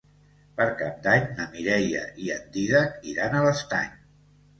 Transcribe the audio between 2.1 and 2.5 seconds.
i en